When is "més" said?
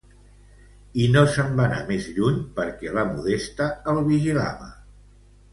1.91-2.09